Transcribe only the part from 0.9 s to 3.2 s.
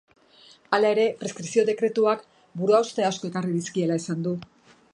ere, preskripzio dekretuak buruhauste